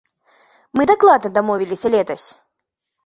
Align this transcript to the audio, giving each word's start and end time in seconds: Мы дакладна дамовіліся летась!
Мы 0.79 0.87
дакладна 0.91 1.33
дамовіліся 1.37 1.87
летась! 1.97 2.27